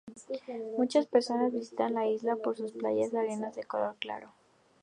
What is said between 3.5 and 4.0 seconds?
de color